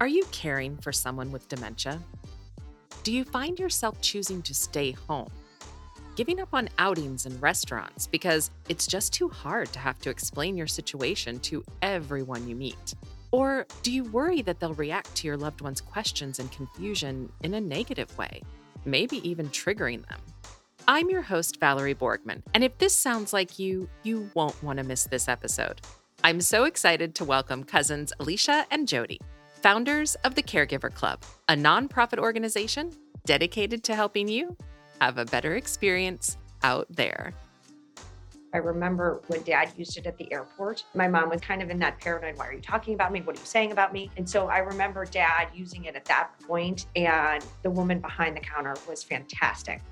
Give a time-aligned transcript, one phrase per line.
[0.00, 2.00] Are you caring for someone with dementia?
[3.02, 5.28] Do you find yourself choosing to stay home?
[6.14, 10.56] Giving up on outings and restaurants because it's just too hard to have to explain
[10.56, 12.94] your situation to everyone you meet?
[13.32, 17.54] Or do you worry that they'll react to your loved one's questions and confusion in
[17.54, 18.40] a negative way,
[18.84, 20.20] maybe even triggering them?
[20.86, 24.84] I'm your host, Valerie Borgman, and if this sounds like you, you won't want to
[24.84, 25.80] miss this episode.
[26.22, 29.20] I'm so excited to welcome cousins Alicia and Jody
[29.58, 32.92] founders of the Caregiver Club, a nonprofit organization
[33.26, 34.56] dedicated to helping you
[35.00, 37.34] have a better experience out there.
[38.54, 40.84] I remember when dad used it at the airport.
[40.94, 43.20] My mom was kind of in that paranoid, why are you talking about me?
[43.20, 44.10] What are you saying about me?
[44.16, 48.40] And so I remember dad using it at that point, and the woman behind the
[48.40, 49.82] counter was fantastic.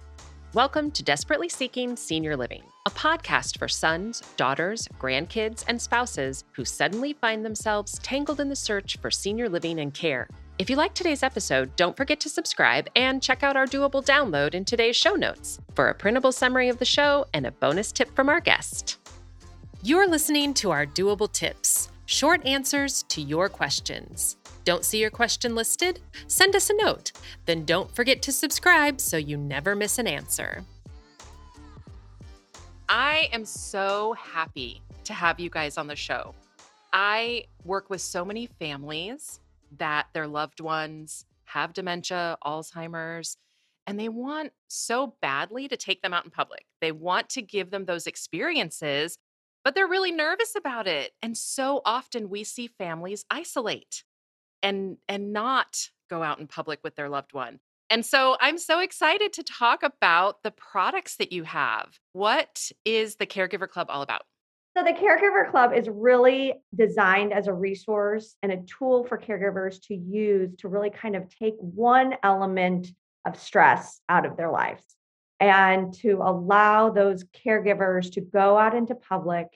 [0.55, 6.65] Welcome to Desperately Seeking Senior Living, a podcast for sons, daughters, grandkids, and spouses who
[6.65, 10.29] suddenly find themselves tangled in the search for senior living and care.
[10.59, 14.55] If you like today's episode, don't forget to subscribe and check out our doable download
[14.55, 18.15] in today's show notes for a printable summary of the show and a bonus tip
[18.15, 18.99] from our guest.
[19.83, 24.37] You're listening to our doable tips, short answers to your questions.
[24.67, 26.01] Don't see your question listed?
[26.27, 27.13] Send us a note.
[27.45, 30.65] Then don't forget to subscribe so you never miss an answer.
[32.89, 36.35] I am so happy to have you guys on the show.
[36.93, 39.39] I work with so many families
[39.79, 43.37] that their loved ones have dementia, Alzheimer's,
[43.87, 46.67] and they want so badly to take them out in public.
[46.81, 49.17] They want to give them those experiences,
[49.63, 51.13] but they're really nervous about it.
[51.23, 54.03] And so often we see families isolate
[54.67, 55.79] and and not
[56.11, 57.61] go out in public with their loved one.
[57.89, 61.99] And so I'm so excited to talk about the products that you have.
[62.13, 64.23] What is the Caregiver Club all about?
[64.77, 69.81] So, the Caregiver Club is really designed as a resource and a tool for caregivers
[69.87, 72.89] to use to really kind of take one element
[73.25, 74.85] of stress out of their lives
[75.41, 79.47] and to allow those caregivers to go out into public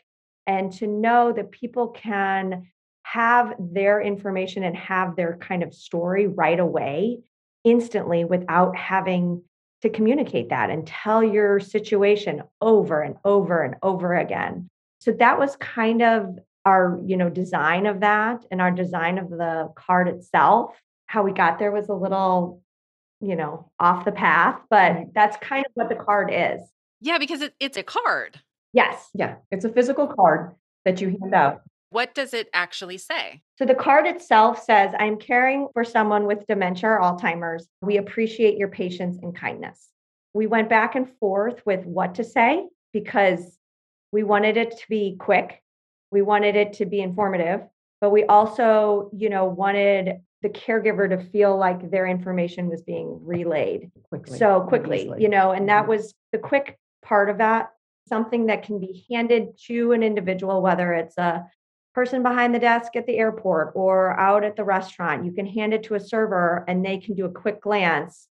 [0.46, 2.66] and to know that people can
[3.12, 7.18] have their information and have their kind of story right away
[7.64, 9.42] instantly without having
[9.82, 14.68] to communicate that and tell your situation over and over and over again.
[15.00, 19.30] So that was kind of our, you know, design of that and our design of
[19.30, 20.78] the card itself.
[21.06, 22.62] How we got there was a little,
[23.20, 26.60] you know, off the path, but that's kind of what the card is.
[27.00, 28.38] Yeah, because it, it's a card.
[28.72, 29.08] Yes.
[29.14, 30.54] Yeah, it's a physical card
[30.84, 31.62] that you hand out.
[31.90, 33.42] What does it actually say?
[33.58, 37.66] So the card itself says, I'm caring for someone with dementia or Alzheimer's.
[37.82, 39.88] We appreciate your patience and kindness.
[40.32, 43.58] We went back and forth with what to say because
[44.12, 45.60] we wanted it to be quick.
[46.12, 47.62] We wanted it to be informative,
[48.00, 53.20] but we also, you know, wanted the caregiver to feel like their information was being
[53.22, 54.38] relayed quickly.
[54.38, 55.90] So quickly, you know, and that mm-hmm.
[55.90, 57.70] was the quick part of that
[58.10, 61.46] something that can be handed to an individual, whether it's a
[61.94, 65.24] person behind the desk at the airport or out at the restaurant.
[65.24, 68.28] You can hand it to a server and they can do a quick glance.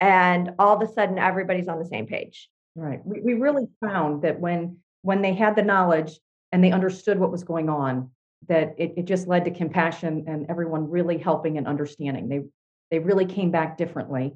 [0.00, 2.48] And all of a sudden, everybody's on the same page.
[2.74, 3.00] Right.
[3.04, 6.18] We, we really found that when when they had the knowledge
[6.52, 8.10] and they understood what was going on,
[8.48, 12.28] that it, it just led to compassion and everyone really helping and understanding.
[12.28, 12.42] They
[12.90, 14.34] they really came back differently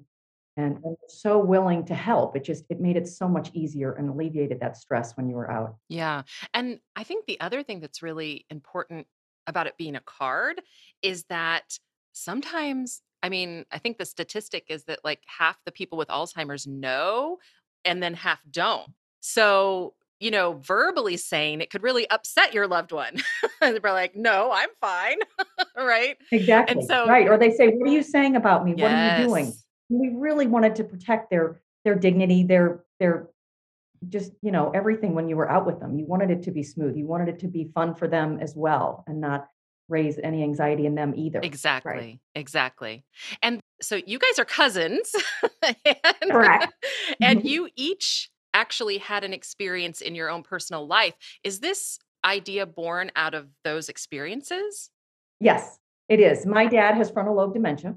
[0.60, 4.60] and, so willing to help it just it made it so much easier and alleviated
[4.60, 6.22] that stress when you were out yeah
[6.54, 9.06] and i think the other thing that's really important
[9.46, 10.60] about it being a card
[11.02, 11.78] is that
[12.12, 16.66] sometimes i mean i think the statistic is that like half the people with alzheimer's
[16.66, 17.38] know
[17.84, 22.92] and then half don't so you know, verbally saying it could really upset your loved
[22.92, 23.16] one.
[23.60, 25.16] They're like, no, I'm fine.
[25.76, 26.18] right.
[26.30, 26.76] Exactly.
[26.76, 27.26] And so, right.
[27.26, 28.74] Or they say, what are you saying about me?
[28.76, 28.82] Yes.
[28.82, 29.54] What are you doing?
[29.90, 33.28] We really wanted to protect their their dignity, their their
[34.08, 35.98] just you know everything when you were out with them.
[35.98, 36.96] You wanted it to be smooth.
[36.96, 39.48] You wanted it to be fun for them as well, and not
[39.88, 41.40] raise any anxiety in them either.
[41.42, 41.92] Exactly.
[41.92, 42.20] Right?
[42.34, 43.04] Exactly.
[43.42, 45.14] And so you guys are cousins.
[45.84, 46.72] and, Correct.
[47.20, 47.48] And mm-hmm.
[47.48, 51.14] you each actually had an experience in your own personal life.
[51.42, 54.90] Is this idea born out of those experiences?
[55.40, 55.78] Yes,
[56.08, 56.46] it is.
[56.46, 57.96] My dad has frontal lobe dementia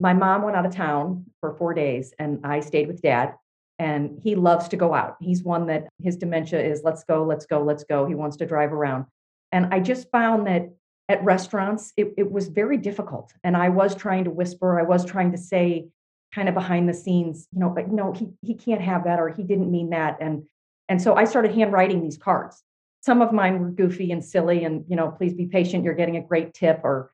[0.00, 3.34] my mom went out of town for four days and I stayed with dad.
[3.80, 5.16] And he loves to go out.
[5.20, 8.06] He's one that his dementia is let's go, let's go, let's go.
[8.06, 9.06] He wants to drive around.
[9.50, 10.70] And I just found that
[11.08, 13.32] at restaurants, it, it was very difficult.
[13.42, 15.88] And I was trying to whisper, I was trying to say
[16.34, 19.28] kind of behind the scenes, you know, but no, he, he can't have that or
[19.28, 20.18] he didn't mean that.
[20.20, 20.44] And
[20.88, 22.62] and so I started handwriting these cards.
[23.00, 26.16] Some of mine were goofy and silly and, you know, please be patient, you're getting
[26.16, 27.10] a great tip or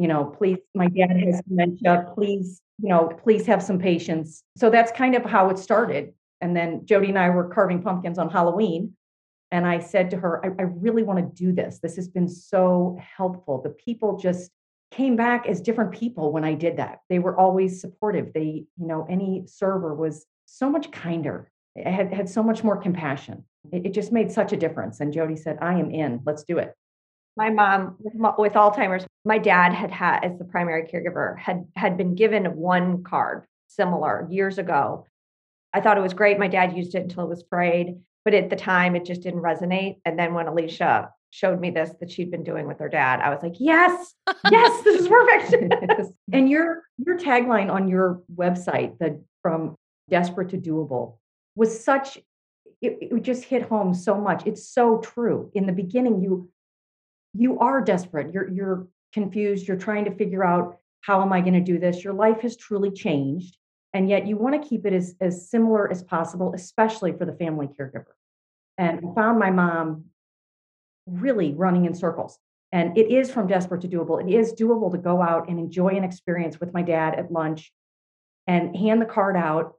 [0.00, 4.42] you know, please, my dad has dementia, please, you know, please have some patience.
[4.56, 6.14] So that's kind of how it started.
[6.40, 8.94] And then Jody and I were carving pumpkins on Halloween.
[9.50, 11.80] And I said to her, I, I really want to do this.
[11.82, 13.60] This has been so helpful.
[13.60, 14.50] The people just
[14.90, 17.00] came back as different people when I did that.
[17.10, 18.32] They were always supportive.
[18.32, 22.78] They, you know, any server was so much kinder, it had, had so much more
[22.78, 23.44] compassion.
[23.70, 25.00] It, it just made such a difference.
[25.00, 26.72] And Jody said, I am in, let's do it.
[27.36, 31.96] My mom with, with Alzheimer's, my dad had had as the primary caregiver had had
[31.96, 35.06] been given one card similar years ago.
[35.72, 36.38] I thought it was great.
[36.38, 39.42] My dad used it until it was frayed, but at the time it just didn't
[39.42, 40.00] resonate.
[40.04, 43.30] And then when Alicia showed me this that she'd been doing with her dad, I
[43.30, 44.14] was like, yes,
[44.50, 45.54] yes, this is perfect.
[46.32, 49.76] and your your tagline on your website, the from
[50.08, 51.18] desperate to doable,
[51.54, 52.18] was such
[52.80, 54.46] it, it just hit home so much.
[54.46, 55.50] It's so true.
[55.54, 56.50] In the beginning, you
[57.34, 58.32] you are desperate.
[58.32, 59.66] You're you're confused.
[59.66, 62.04] You're trying to figure out how am I going to do this?
[62.04, 63.56] Your life has truly changed.
[63.92, 67.32] And yet you want to keep it as, as similar as possible, especially for the
[67.32, 68.12] family caregiver.
[68.78, 70.04] And I found my mom
[71.06, 72.38] really running in circles.
[72.72, 74.22] And it is from desperate to doable.
[74.22, 77.72] It is doable to go out and enjoy an experience with my dad at lunch
[78.46, 79.74] and hand the card out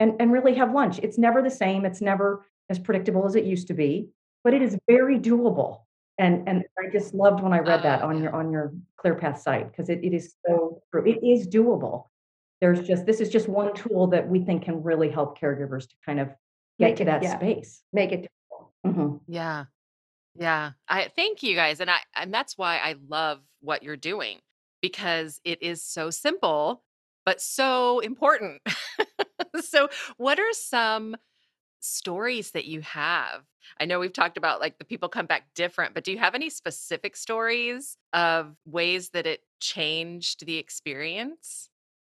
[0.00, 0.98] and, and really have lunch.
[0.98, 1.84] It's never the same.
[1.84, 4.08] It's never as predictable as it used to be,
[4.42, 5.82] but it is very doable.
[6.22, 9.68] And and I just loved when I read that on your on your ClearPath site
[9.72, 11.04] because it, it is so true.
[11.04, 12.04] It is doable.
[12.60, 15.96] There's just this is just one tool that we think can really help caregivers to
[16.06, 16.28] kind of
[16.78, 17.36] get Make to it- that yeah.
[17.36, 17.82] space.
[17.92, 18.28] Make it
[18.86, 19.20] Mhm.
[19.26, 19.64] Yeah.
[20.36, 20.72] Yeah.
[20.88, 21.80] I thank you guys.
[21.80, 24.38] And I and that's why I love what you're doing
[24.80, 26.84] because it is so simple
[27.26, 28.62] but so important.
[29.60, 29.88] so
[30.18, 31.16] what are some
[31.82, 33.42] stories that you have?
[33.80, 36.34] I know we've talked about like the people come back different, but do you have
[36.34, 41.70] any specific stories of ways that it changed the experience?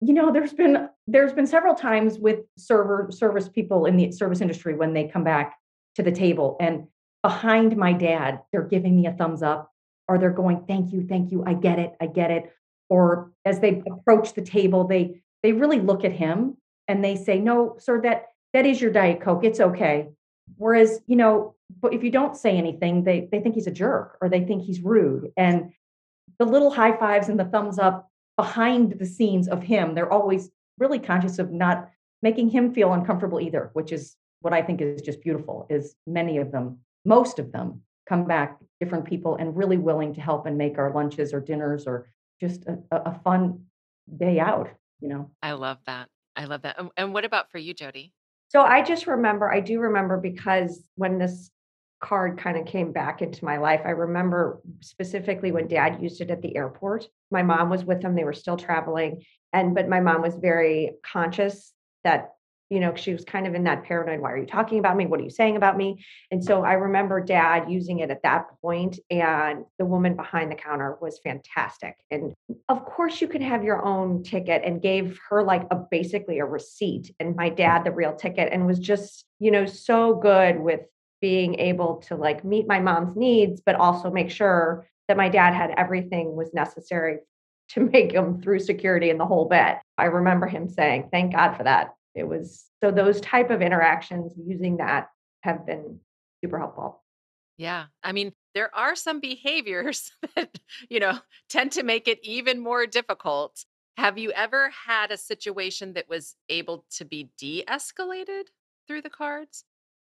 [0.05, 4.41] you know there's been there's been several times with server service people in the service
[4.41, 5.57] industry when they come back
[5.95, 6.87] to the table and
[7.23, 9.73] behind my dad they're giving me a thumbs up
[10.09, 12.53] or they're going thank you thank you i get it i get it
[12.91, 16.57] or as they approach the table they they really look at him
[16.87, 20.09] and they say no sir that that is your diet coke it's okay
[20.57, 24.17] whereas you know but if you don't say anything they they think he's a jerk
[24.21, 25.73] or they think he's rude and
[26.39, 30.51] the little high fives and the thumbs up behind the scenes of him they're always
[30.79, 31.91] really conscious of not
[32.23, 36.39] making him feel uncomfortable either which is what i think is just beautiful is many
[36.39, 40.57] of them most of them come back different people and really willing to help and
[40.57, 42.09] make our lunches or dinners or
[42.41, 43.65] just a, a fun
[44.17, 44.69] day out
[45.01, 46.09] you know I love that.
[46.37, 46.79] I love that.
[46.97, 48.13] And what about for you, Jody?
[48.55, 51.51] So I just remember, I do remember because when this
[52.01, 56.31] card kind of came back into my life, I remember specifically when dad used it
[56.31, 57.09] at the airport.
[57.33, 59.25] My mom was with him, they were still traveling.
[59.53, 61.73] And, but my mom was very conscious
[62.05, 62.35] that,
[62.71, 65.07] you know, she was kind of in that paranoid, why are you talking about me?
[65.07, 66.05] What are you saying about me?
[66.31, 70.57] And so I remember dad using it at that point, and the woman behind the
[70.57, 71.97] counter was fantastic.
[72.11, 72.35] And
[72.69, 76.45] of course you can have your own ticket and gave her like a basically a
[76.45, 80.81] receipt and my dad the real ticket and was just you know so good with
[81.21, 85.53] being able to like meet my mom's needs but also make sure that my dad
[85.55, 87.19] had everything was necessary
[87.69, 91.55] to make him through security and the whole bit i remember him saying thank god
[91.55, 95.09] for that it was so those type of interactions using that
[95.43, 96.01] have been
[96.43, 97.03] super helpful
[97.57, 97.87] Yeah.
[98.03, 101.19] I mean, there are some behaviors that, you know,
[101.49, 103.65] tend to make it even more difficult.
[103.97, 108.45] Have you ever had a situation that was able to be de escalated
[108.87, 109.65] through the cards?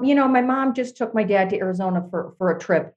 [0.02, 2.94] you know my mom just took my dad to arizona for for a trip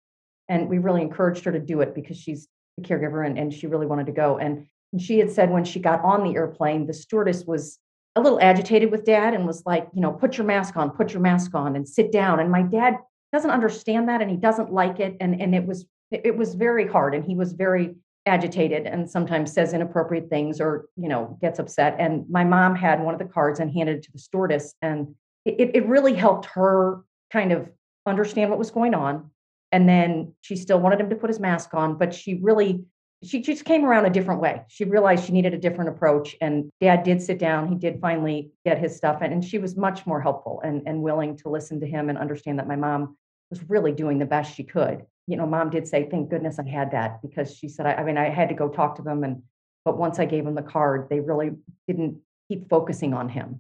[0.48, 3.68] and we really encouraged her to do it because she's the caregiver and, and she
[3.68, 4.68] really wanted to go and
[5.00, 7.80] she had said when she got on the airplane the stewardess was
[8.16, 11.14] a little agitated with dad and was like you know put your mask on put
[11.14, 12.40] your mask on and sit down.
[12.40, 12.96] And my dad
[13.32, 16.88] doesn't understand that and he doesn't like it and and it was it was very
[16.88, 21.60] hard and he was very agitated and sometimes says inappropriate things or you know gets
[21.60, 21.96] upset.
[22.00, 25.16] And my mom had one of the cards and handed it to the stewardess and
[25.46, 27.70] it, it really helped her kind of
[28.06, 29.32] understand what was going on.
[29.72, 32.84] And then she still wanted him to put his mask on but she really
[33.24, 34.64] she just came around a different way.
[34.70, 37.68] She realized she needed a different approach and dad did sit down.
[37.68, 41.02] He did finally get his stuff and, and she was much more helpful and, and
[41.02, 43.18] willing to listen to him and understand that my mom
[43.50, 45.06] was really doing the best she could.
[45.28, 48.04] You know mom did say thank goodness i had that because she said i, I
[48.04, 49.44] mean i had to go talk to them and
[49.86, 51.52] but once i gave them the card they really
[51.88, 53.60] didn't keep focusing on him.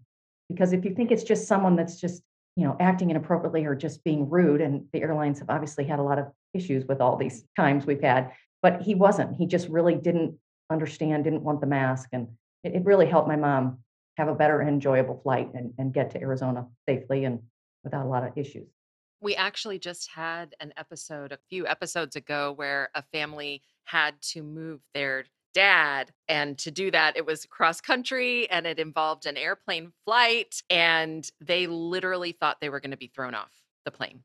[0.49, 2.23] Because if you think it's just someone that's just
[2.55, 6.03] you know acting inappropriately or just being rude and the airlines have obviously had a
[6.03, 9.95] lot of issues with all these times we've had but he wasn't he just really
[9.95, 10.37] didn't
[10.69, 12.09] understand, didn't want the mask.
[12.11, 12.27] And
[12.63, 13.79] it, it really helped my mom
[14.17, 17.39] have a better enjoyable flight and, and get to Arizona safely and
[17.83, 18.67] without a lot of issues.
[19.21, 24.43] We actually just had an episode a few episodes ago where a family had to
[24.43, 26.11] move their dad.
[26.27, 30.61] And to do that, it was cross country and it involved an airplane flight.
[30.69, 33.51] And they literally thought they were going to be thrown off
[33.83, 34.23] the plane.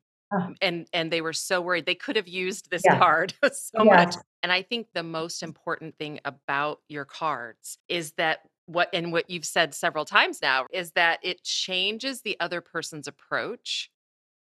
[0.61, 1.87] And and they were so worried.
[1.87, 3.00] They could have used this Yeah.
[3.00, 4.07] card so Yes.
[4.07, 4.17] much.
[4.43, 9.29] And I think the most important thing about your cards is that what and what
[9.31, 13.91] you've said several times now is that it changes the other person's approach.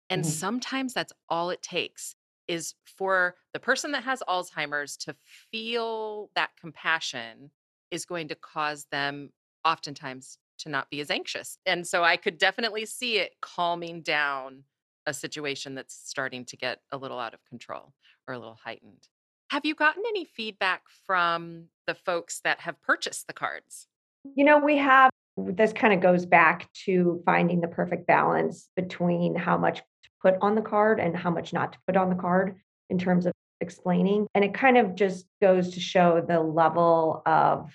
[0.09, 0.25] And Mhm.
[0.25, 2.15] sometimes that's all it takes
[2.47, 5.15] is for the person that has Alzheimer's to
[5.51, 7.51] feel that compassion
[7.91, 9.31] is going to cause them
[9.65, 11.57] oftentimes to not be as anxious.
[11.65, 14.65] And so I could definitely see it calming down
[15.05, 17.93] a situation that's starting to get a little out of control
[18.27, 19.07] or a little heightened.
[19.49, 23.87] Have you gotten any feedback from the folks that have purchased the cards?
[24.35, 29.35] You know, we have this kind of goes back to finding the perfect balance between
[29.35, 32.15] how much to put on the card and how much not to put on the
[32.15, 32.55] card
[32.89, 34.27] in terms of explaining.
[34.35, 37.71] And it kind of just goes to show the level of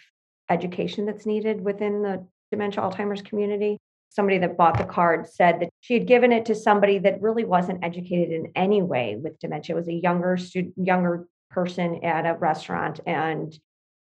[0.48, 3.78] education that's needed within the dementia Alzheimer's community.
[4.10, 7.44] Somebody that bought the card said that she had given it to somebody that really
[7.44, 9.76] wasn't educated in any way with dementia.
[9.76, 13.58] It was a younger student, younger person at a restaurant and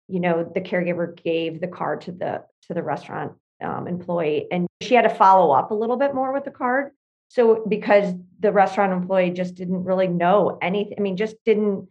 [0.09, 3.33] you know the caregiver gave the card to the to the restaurant
[3.63, 6.91] um, employee and she had to follow up a little bit more with the card
[7.29, 11.89] so because the restaurant employee just didn't really know anything i mean just didn't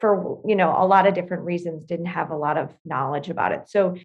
[0.00, 3.52] for you know a lot of different reasons didn't have a lot of knowledge about
[3.52, 3.96] it so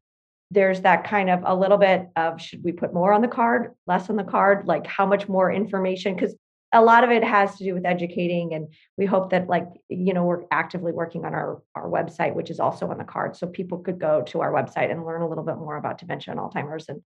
[0.52, 3.74] there's that kind of a little bit of should we put more on the card
[3.88, 4.68] less on the card?
[4.68, 6.16] Like how much more information?
[6.16, 6.36] Because
[6.72, 10.14] a lot of it has to do with educating and we hope that like you
[10.14, 13.48] know we're actively working on our our website which is also on the card so
[13.48, 16.40] people could go to our website and learn a little bit more about dementia and
[16.40, 17.02] alzheimer's and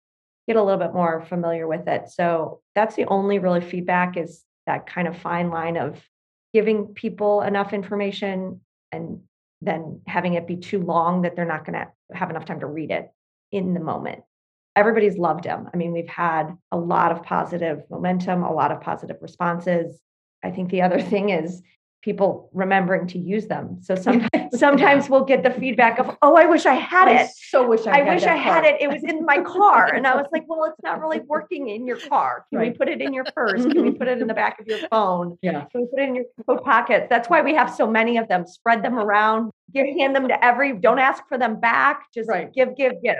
[0.46, 2.08] get a little bit more familiar with it.
[2.08, 6.00] So that's the only really feedback is that kind of fine line of
[6.54, 8.60] giving people enough information
[8.92, 9.20] and
[9.60, 12.66] then having it be too long that they're not going to have enough time to
[12.66, 13.10] read it
[13.56, 14.22] in the moment
[14.76, 15.68] everybody's loved them.
[15.72, 19.98] I mean, we've had a lot of positive momentum, a lot of positive responses.
[20.44, 21.62] I think the other thing is
[22.02, 23.78] people remembering to use them.
[23.82, 27.30] So sometimes sometimes we'll get the feedback of, "Oh, I wish I had I it.
[27.34, 28.76] so wish I, I had wish I had it.
[28.80, 31.86] It was in my car." And I was like, "Well, it's not really working in
[31.86, 32.44] your car.
[32.50, 33.64] Can we put it in your purse?
[33.64, 35.38] Can we put it in the back of your phone?
[35.42, 35.64] Yeah.
[35.72, 38.28] Can we put it in your coat pockets?" That's why we have so many of
[38.28, 38.46] them.
[38.46, 39.50] Spread them around.
[39.72, 40.74] Give hand them to every.
[40.74, 42.12] Don't ask for them back.
[42.14, 42.52] Just Right.
[42.52, 43.16] give, give, give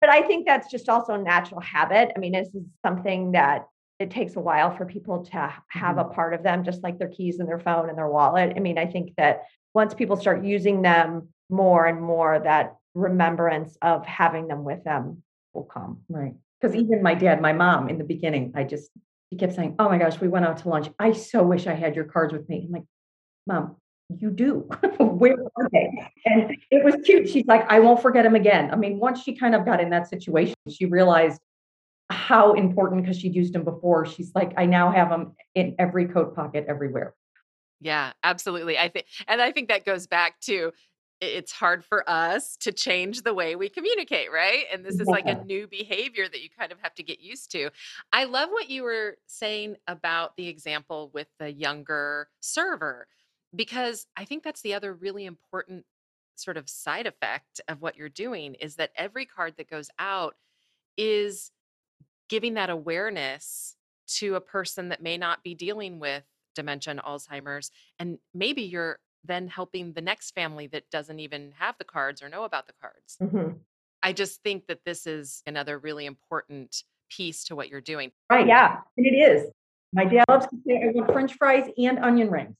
[0.00, 2.12] but I think that's just also a natural habit.
[2.16, 3.66] I mean, this is something that
[3.98, 6.14] it takes a while for people to have a mm-hmm.
[6.14, 8.54] part of them, just like their keys and their phone and their wallet.
[8.56, 9.42] I mean, I think that
[9.74, 15.22] once people start using them more and more, that remembrance of having them with them
[15.52, 16.00] will come.
[16.08, 16.34] Right.
[16.60, 18.90] Because even my dad, my mom, in the beginning, I just,
[19.28, 20.88] he kept saying, Oh my gosh, we went out to lunch.
[20.98, 22.64] I so wish I had your cards with me.
[22.66, 22.84] I'm like,
[23.46, 23.76] Mom,
[24.18, 24.68] you do.
[24.98, 25.90] Where are they?
[26.26, 27.28] And it was cute.
[27.28, 28.70] She's like, I won't forget him again.
[28.70, 31.40] I mean, once she kind of got in that situation, she realized
[32.10, 34.04] how important because she'd used them before.
[34.04, 37.14] She's like, I now have them in every coat pocket everywhere.
[37.80, 38.78] Yeah, absolutely.
[38.78, 40.72] I think, and I think that goes back to
[41.20, 44.64] it's hard for us to change the way we communicate, right?
[44.72, 47.50] And this is like a new behavior that you kind of have to get used
[47.52, 47.70] to.
[48.12, 53.06] I love what you were saying about the example with the younger server,
[53.54, 55.84] because I think that's the other really important
[56.36, 60.36] sort of side effect of what you're doing is that every card that goes out
[60.96, 61.50] is
[62.28, 63.76] giving that awareness
[64.06, 67.70] to a person that may not be dealing with dementia and Alzheimer's.
[67.98, 72.28] And maybe you're then helping the next family that doesn't even have the cards or
[72.28, 73.18] know about the cards.
[73.20, 73.58] Mhm.
[74.02, 78.12] I just think that this is another really important piece to what you're doing.
[78.30, 78.46] Right.
[78.46, 78.80] Yeah.
[78.96, 79.50] And it is.
[79.92, 82.56] My dad loves to say, I want French fries and onion rings.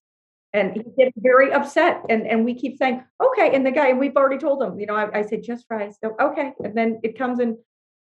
[0.53, 2.03] And he gets very upset.
[2.09, 3.55] And, and we keep saying, okay.
[3.55, 5.97] And the guy, we've already told him, you know, I, I said, just fries.
[6.03, 6.53] So, okay.
[6.65, 7.57] And then it comes in,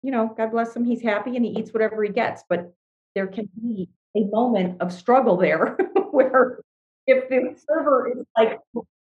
[0.01, 0.86] you know, God bless him.
[0.86, 2.43] He's happy and he eats whatever he gets.
[2.48, 2.74] But
[3.13, 5.77] there can be a moment of struggle there
[6.12, 6.62] where
[7.08, 8.60] if the server is like,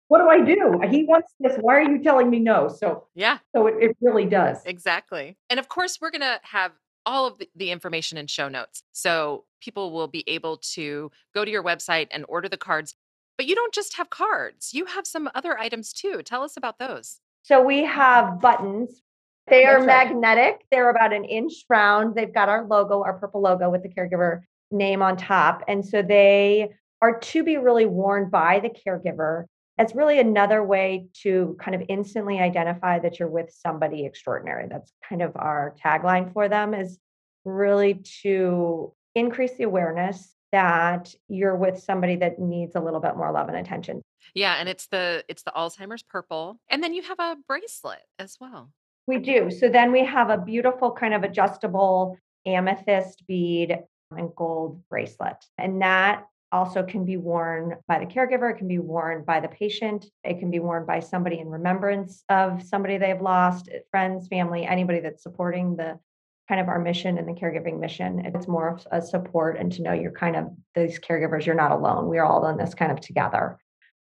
[0.07, 0.81] what do I do?
[0.89, 1.55] He wants this.
[1.61, 2.67] Why are you telling me no?
[2.67, 4.57] So, Yeah, so it, it really does.
[4.65, 5.37] exactly.
[5.49, 6.71] And of course, we're going to have
[7.05, 8.83] all of the, the information in show notes.
[8.91, 12.95] So people will be able to go to your website and order the cards.
[13.41, 16.21] But you don't just have cards, you have some other items too.
[16.24, 17.21] Tell us about those.
[17.41, 19.01] So we have buttons.
[19.48, 19.88] They are right.
[19.88, 20.63] magnetic.
[20.69, 22.13] They're about an inch round.
[22.13, 25.63] They've got our logo, our purple logo with the caregiver name on top.
[25.67, 26.69] And so they
[27.01, 29.45] are to be really worn by the caregiver
[29.79, 34.67] It's really another way to kind of instantly identify that you're with somebody extraordinary.
[34.69, 37.00] That's kind of our tagline for them is
[37.43, 43.31] really to increase the awareness that you're with somebody that needs a little bit more
[43.31, 44.01] love and attention.
[44.34, 46.60] Yeah, and it's the it's the Alzheimer's purple.
[46.70, 48.72] And then you have a bracelet as well.
[49.08, 49.50] We do.
[49.50, 53.79] So then we have a beautiful kind of adjustable amethyst bead
[54.12, 55.38] and gold bracelet.
[55.58, 59.48] And that also can be worn by the caregiver, it can be worn by the
[59.48, 64.65] patient, it can be worn by somebody in remembrance of somebody they've lost, friends, family,
[64.65, 65.98] anybody that's supporting the
[66.51, 68.20] kind of our mission and the caregiving mission.
[68.25, 71.72] It's more of a support and to know you're kind of these caregivers, you're not
[71.72, 72.10] alone.
[72.10, 73.58] We're all in this kind of together.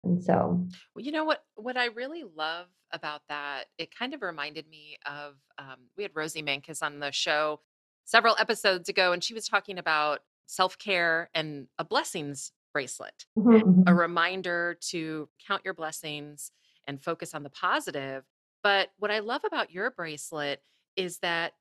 [0.03, 4.21] And so, Well, you know what what I really love about that, it kind of
[4.21, 7.61] reminded me of um, we had Rosie Mankis on the show
[8.03, 13.85] several episodes ago, and she was talking about self-care and a blessings bracelet, Mhm.
[13.87, 16.51] a reminder to count your blessings
[16.85, 18.25] and focus on the positive.
[18.63, 20.61] But what I love about your bracelet
[20.97, 21.53] is that,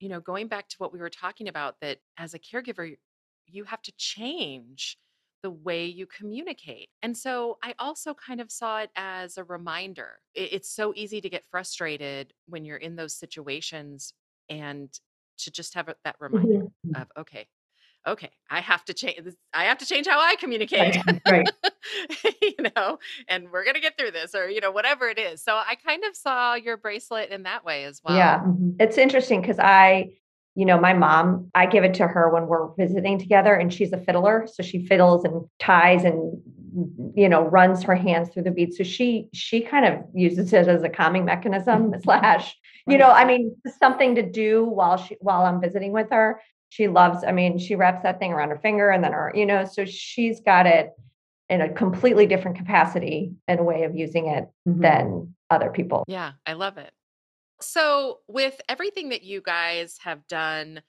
[0.00, 2.96] you know, going back to what we were talking about, that as a caregiver,
[3.46, 4.98] you have to change
[5.42, 6.90] the way you communicate.
[7.02, 10.20] And so I also kind of saw it as a reminder.
[10.34, 14.12] It's so easy to get frustrated when you're in those situations
[14.48, 14.92] and
[15.38, 16.94] to just have that reminder Mhm.
[16.94, 17.46] of, okay,
[18.06, 19.18] okay, I have to change.
[19.52, 20.96] I have to change how I communicate.
[21.06, 21.50] Right, right.
[22.42, 22.98] you know,
[23.28, 25.42] and we're gonna get through this, or you know, whatever it is.
[25.42, 28.16] So I kind of saw your bracelet in that way as well.
[28.16, 28.40] Yeah.
[28.40, 28.76] Mhm.
[28.80, 30.10] It's interesting because I,
[30.54, 33.92] you know, my mom, I give it to her when we're visiting together and she's
[33.92, 34.46] a fiddler.
[34.52, 36.42] So she fiddles and ties and
[37.14, 40.68] you know, runs her hands through the beads So she she kind of uses it
[40.68, 42.54] as a calming mechanism slash,
[42.86, 46.40] you know, I mean, something to do while she while I'm visiting with her.
[46.68, 49.46] She loves, I mean, she wraps that thing around her finger and then her, you
[49.46, 50.90] know, so she's got it
[51.48, 54.82] in a completely different capacity and a way of using it Mhm.
[54.82, 56.04] than other people.
[56.08, 56.92] Yeah, I love it.
[57.60, 60.82] So, with everything that you guys have done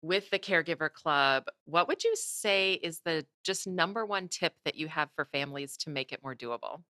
[0.00, 4.76] with the Caregiver Club, what would you say is the just number one tip that
[4.76, 6.82] you have for families to make it more doable?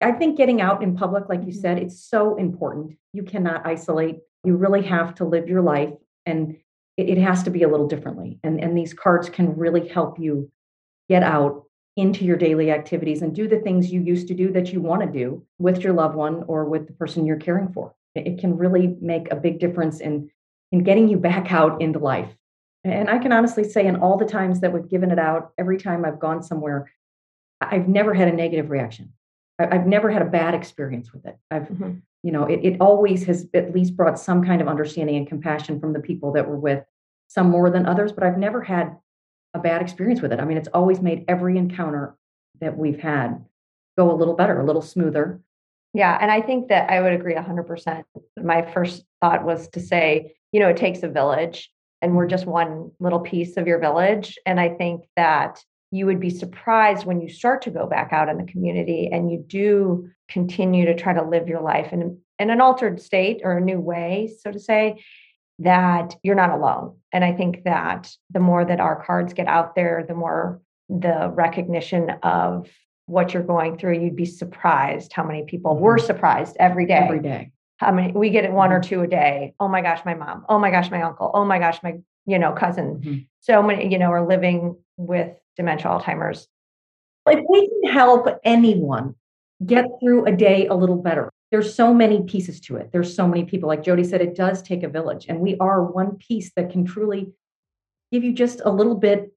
[0.00, 2.98] I think getting out in public, like you said, it's so important.
[3.12, 4.20] You cannot isolate.
[4.44, 5.94] You really have to live your life,
[6.26, 6.56] and
[6.96, 8.38] it, it has to be a little differently.
[8.42, 10.50] And and these cards can really help you
[11.08, 11.64] get out
[11.96, 15.02] into your daily activities and do the things you used to do that you want
[15.02, 17.94] to do with your loved one or with the person you're caring for.
[18.14, 20.30] It, can really make a big difference in
[20.70, 22.30] in getting you back out into life.
[22.84, 25.78] And I can honestly say, in all the times that we've given it out, every
[25.78, 26.90] time I've gone somewhere,
[27.60, 29.12] I've never had a negative reaction.
[29.58, 31.36] I've never had a bad experience with it.
[31.50, 32.02] I've, Mhm.
[32.22, 35.80] You know, it, it always has at least brought some kind of understanding and compassion
[35.80, 36.84] from the people that were with,
[37.28, 38.96] some more than others, but I've never had
[39.54, 40.40] a bad experience with it.
[40.40, 42.16] I mean, it's always made every encounter
[42.60, 43.44] that we've had
[43.96, 45.40] go a little better, a little smoother.
[45.94, 48.04] Yeah, and I think that I would agree 100%.
[48.42, 52.30] My first thought was to say, you know, it takes a village and we're mm-hmm.
[52.30, 54.38] just one little piece of your village.
[54.46, 58.30] And I think that you would be surprised when you start to go back out
[58.30, 62.48] in the community and you do continue to try to live your life in, in
[62.48, 65.04] an altered state or a new way, so to say,
[65.58, 66.96] that you're not alone.
[67.12, 71.30] And I think that the more that our cards get out there, the more the
[71.34, 72.68] recognition of
[73.04, 76.06] what you're going through, you'd be surprised how many people were Mhm.
[76.06, 76.94] surprised every day.
[76.94, 77.52] Every day.
[77.76, 79.54] How many we get it one or two a day.
[79.60, 80.46] Oh my gosh, my mom.
[80.48, 81.30] Oh my gosh, my uncle.
[81.34, 83.00] Oh my gosh, my you know cousin.
[83.04, 83.26] Mhm.
[83.40, 86.48] So many you know are living with dementia, Alzheimer's.
[87.26, 89.14] If we can help anyone
[89.64, 92.90] get through a day a little better, there's so many pieces to it.
[92.92, 93.68] There's so many people.
[93.68, 96.84] Like Jody said, it does take a village, and we are one piece that can
[96.84, 97.32] truly
[98.10, 99.32] give you just a little bit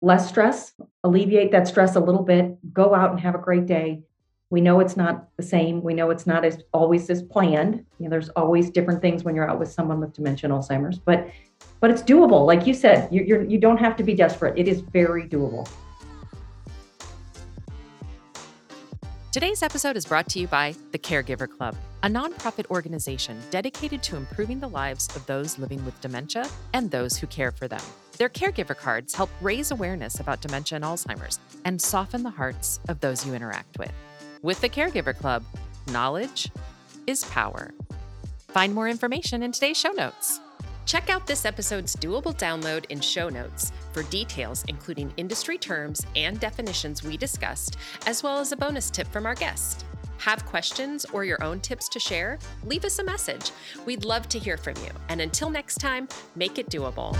[0.00, 4.02] less stress, alleviate that stress a little bit, go out and have a great day.
[4.50, 5.82] We know it's not the same.
[5.82, 7.84] We know it's not as always as planned.
[7.98, 10.98] You know, there's always different things when you're out with someone with dementia and Alzheimer's,
[10.98, 11.28] but
[11.84, 12.46] but it's doable.
[12.46, 14.58] Like you said, you, you're you don't have to be desperate.
[14.58, 15.68] It is very doable.
[19.32, 24.16] Today's episode is brought to you by the Caregiver Club, a nonprofit organization dedicated to
[24.16, 27.82] improving the lives of those living with dementia and those who care for them.
[28.16, 33.00] Their caregiver cards help raise awareness about dementia and Alzheimer's and soften the hearts of
[33.00, 33.92] those you interact with.
[34.40, 35.44] With the Caregiver Club,
[35.88, 36.50] knowledge
[37.06, 37.74] is power.
[38.48, 40.40] Find more information in today's show notes.
[40.86, 46.38] Check out this episode's doable download in show notes for details, including industry terms and
[46.38, 49.84] definitions we discussed, as well as a bonus tip from our guest.
[50.18, 52.38] Have questions or your own tips to share?
[52.64, 53.50] Leave us a message.
[53.84, 54.90] We'd love to hear from you.
[55.08, 57.14] And until next time, make it doable.